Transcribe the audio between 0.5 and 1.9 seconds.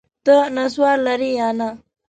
نسوار لرې یا نه؟